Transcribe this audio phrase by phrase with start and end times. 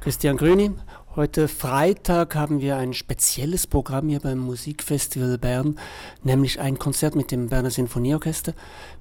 [0.00, 0.70] Christian Grüni.
[1.14, 5.78] Heute Freitag haben wir ein spezielles Programm hier beim Musikfestival Bern,
[6.22, 8.54] nämlich ein Konzert mit dem Berner Sinfonieorchester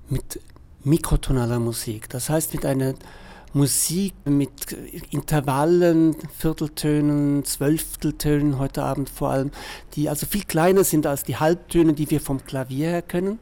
[0.10, 0.42] mit
[0.84, 2.10] mikrotonaler Musik.
[2.10, 2.96] Das heißt mit einer
[3.54, 4.74] Musik mit
[5.10, 9.52] Intervallen, Vierteltönen, Zwölfteltönen heute Abend vor allem,
[9.94, 13.40] die also viel kleiner sind als die Halbtöne, die wir vom Klavier her können.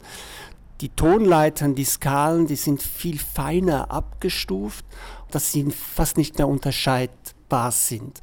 [0.81, 4.85] Die Tonleitern, die Skalen, die sind viel feiner abgestuft,
[5.31, 8.21] dass sie fast nicht mehr unterscheidbar Bass sind.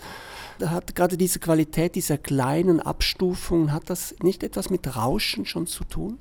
[0.59, 5.67] Da hat gerade diese Qualität dieser kleinen Abstufungen, hat das nicht etwas mit Rauschen schon
[5.67, 6.19] zu tun?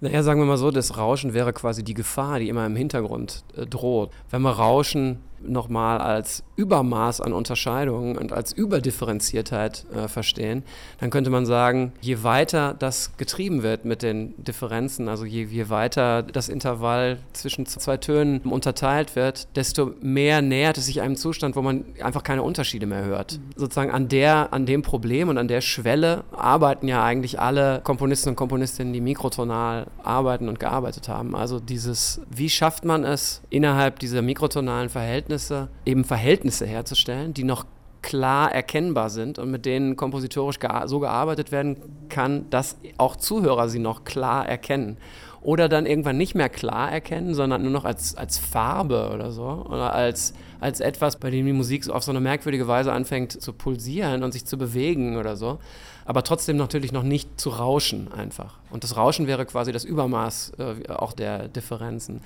[0.00, 3.44] Naja, sagen wir mal so, das Rauschen wäre quasi die Gefahr, die immer im Hintergrund
[3.54, 4.10] äh, droht.
[4.30, 10.62] Wenn wir Rauschen nochmal als Übermaß an Unterscheidungen und als Überdifferenziertheit äh, verstehen,
[10.98, 15.70] dann könnte man sagen, je weiter das getrieben wird mit den Differenzen, also je, je
[15.70, 21.56] weiter das Intervall zwischen zwei Tönen unterteilt wird, desto mehr nähert es sich einem Zustand,
[21.56, 23.38] wo man einfach keine Unterschiede mehr hört.
[23.38, 23.50] Mhm.
[23.56, 28.30] Sozusagen an, der, an dem Problem und an der Schwelle arbeiten ja eigentlich alle Komponisten
[28.30, 31.34] und Komponistinnen, die mikrotonal arbeiten und gearbeitet haben.
[31.34, 37.44] Also dieses, wie schafft man es innerhalb dieser mikrotonalen Verhältnisse, Verhältnisse, eben Verhältnisse herzustellen, die
[37.44, 37.64] noch
[38.02, 41.76] klar erkennbar sind und mit denen kompositorisch so gearbeitet werden
[42.08, 44.96] kann, dass auch Zuhörer sie noch klar erkennen.
[45.42, 49.64] Oder dann irgendwann nicht mehr klar erkennen, sondern nur noch als, als Farbe oder so.
[49.68, 53.52] Oder als, als etwas, bei dem die Musik auf so eine merkwürdige Weise anfängt zu
[53.52, 55.58] pulsieren und sich zu bewegen oder so.
[56.04, 58.58] Aber trotzdem natürlich noch nicht zu rauschen einfach.
[58.70, 62.20] Und das Rauschen wäre quasi das Übermaß äh, auch der Differenzen.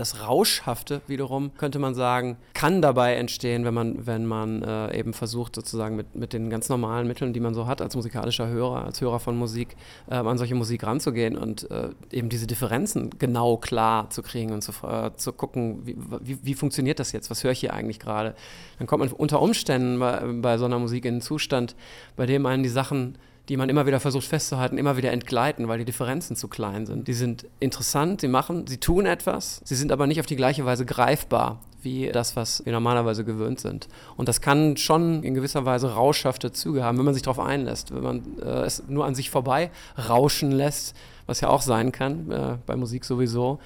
[0.00, 5.12] Das Rauschhafte wiederum, könnte man sagen, kann dabei entstehen, wenn man, wenn man äh, eben
[5.12, 8.86] versucht, sozusagen mit, mit den ganz normalen Mitteln, die man so hat als musikalischer Hörer,
[8.86, 9.76] als Hörer von Musik,
[10.08, 14.62] äh, an solche Musik ranzugehen und äh, eben diese Differenzen genau klar zu kriegen und
[14.62, 18.00] zu, äh, zu gucken, wie, wie, wie, funktioniert das jetzt, was höre ich hier eigentlich
[18.00, 18.34] gerade.
[18.78, 21.76] Dann kommt man unter Umständen bei, bei so einer Musik in einen Zustand,
[22.16, 23.18] bei dem einen die Sachen
[23.50, 27.08] die man immer wieder versucht festzuhalten, immer wieder entgleiten, weil die Differenzen zu klein sind.
[27.08, 30.64] Die sind interessant, sie machen, sie tun etwas, sie sind aber nicht auf die gleiche
[30.64, 33.88] Weise greifbar wie das, was wir normalerweise gewöhnt sind.
[34.16, 37.92] Und das kann schon in gewisser Weise rauschhafte Züge haben, wenn man sich darauf einlässt,
[37.92, 39.70] wenn man äh, es nur an sich vorbei
[40.08, 40.94] rauschen lässt,
[41.26, 43.58] was ja auch sein kann, äh, bei Musik sowieso,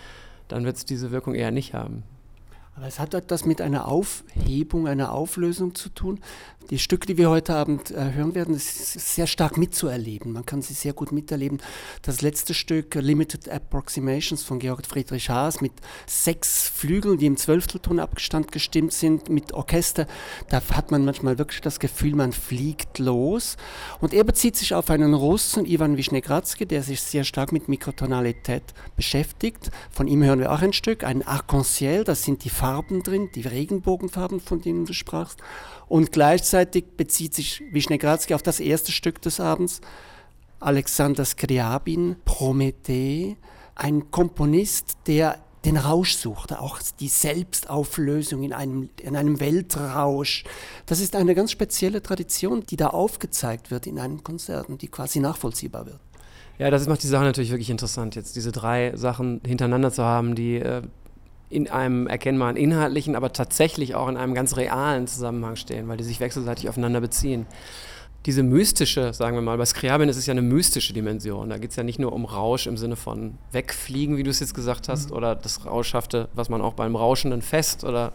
[0.48, 2.04] dann wird es diese Wirkung eher nicht haben.
[2.76, 6.20] Aber es hat etwas mit einer Aufhebung, einer Auflösung zu tun.
[6.70, 10.32] Die Stücke, die wir heute Abend äh, hören werden, ist sehr stark mitzuerleben.
[10.32, 11.58] Man kann sie sehr gut miterleben.
[12.00, 15.72] Das letzte Stück, Limited Approximations von Georg Friedrich Haas, mit
[16.06, 20.06] sechs Flügeln, die im Zwölftelton Abstand gestimmt sind, mit Orchester,
[20.48, 23.58] da hat man manchmal wirklich das Gefühl, man fliegt los.
[24.00, 28.64] Und er bezieht sich auf einen Russen, Ivan Wischnegratzky, der sich sehr stark mit Mikrotonalität
[28.96, 29.70] beschäftigt.
[29.90, 33.42] Von ihm hören wir auch ein Stück, ein Arc-en-Ciel, das sind die Farben drin, die
[33.42, 35.38] Regenbogenfarben, von denen du sprachst.
[35.86, 39.82] Und gleichzeitig bezieht sich Wischnegratzky auf das erste Stück des Abends,
[40.60, 43.36] Alexander Skriabin, Promethe,
[43.74, 50.44] ein Komponist, der den Rausch sucht, auch die Selbstauflösung in einem, in einem Weltrausch.
[50.86, 54.88] Das ist eine ganz spezielle Tradition, die da aufgezeigt wird in einem Konzert und die
[54.88, 56.00] quasi nachvollziehbar wird.
[56.56, 60.34] Ja, das macht die Sache natürlich wirklich interessant, jetzt diese drei Sachen hintereinander zu haben,
[60.34, 60.80] die äh,
[61.50, 66.04] in einem erkennbaren inhaltlichen, aber tatsächlich auch in einem ganz realen Zusammenhang stehen, weil die
[66.04, 67.46] sich wechselseitig aufeinander beziehen.
[68.26, 71.50] Diese mystische, sagen wir mal, bei Skriabin ist es ja eine mystische Dimension.
[71.50, 74.40] Da geht es ja nicht nur um Rausch im Sinne von wegfliegen, wie du es
[74.40, 75.16] jetzt gesagt hast, mhm.
[75.16, 78.12] oder das Rauschhafte, was man auch beim rauschenden Fest oder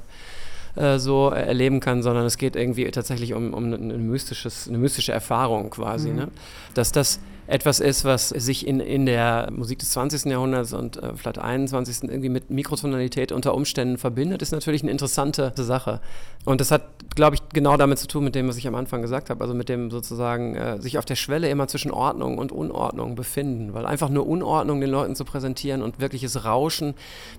[0.75, 5.12] äh, so erleben kann, sondern es geht irgendwie tatsächlich um, um eine, mystisches, eine mystische
[5.12, 6.09] Erfahrung quasi.
[6.09, 6.16] Mhm.
[6.16, 6.28] Ne?
[6.73, 7.19] Dass das
[7.50, 10.26] etwas ist, was sich in, in der Musik des 20.
[10.26, 12.04] Jahrhunderts und äh, vielleicht 21.
[12.04, 16.00] irgendwie mit Mikrotonalität unter Umständen verbindet, ist natürlich eine interessante Sache.
[16.46, 16.84] Und das hat,
[17.16, 19.56] glaube ich, genau damit zu tun, mit dem, was ich am Anfang gesagt habe, also
[19.56, 23.86] mit dem sozusagen äh, sich auf der Schwelle immer zwischen Ordnung und Unordnung befinden, weil
[23.86, 26.94] einfach nur Unordnung den Leuten zu präsentieren und wirkliches Rauschen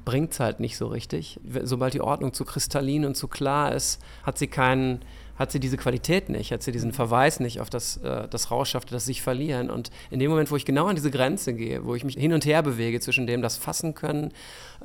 [0.05, 1.39] bringt es halt nicht so richtig.
[1.63, 5.01] Sobald die Ordnung zu kristallin und zu klar ist, hat sie keinen
[5.41, 8.93] hat sie diese Qualität nicht, hat sie diesen Verweis nicht auf das, äh, das Rauschhafte,
[8.93, 9.71] das sich verlieren.
[9.71, 12.35] Und in dem Moment, wo ich genau an diese Grenze gehe, wo ich mich hin
[12.35, 14.33] und her bewege zwischen dem das fassen können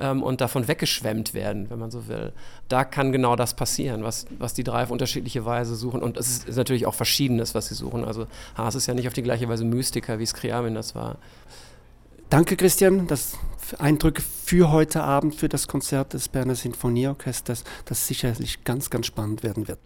[0.00, 2.32] ähm, und davon weggeschwemmt werden, wenn man so will,
[2.68, 6.02] da kann genau das passieren, was, was die drei auf unterschiedliche Weise suchen.
[6.02, 8.06] Und es ist, ist natürlich auch Verschiedenes, was sie suchen.
[8.06, 11.18] Also Haas ist ja nicht auf die gleiche Weise Mystiker, wie Skriamin das war.
[12.30, 13.06] Danke, Christian.
[13.08, 13.34] Das
[13.78, 19.42] Eindrücke für heute Abend, für das Konzert des Berner Sinfonieorchesters, das sicherlich ganz, ganz spannend
[19.42, 19.78] werden wird.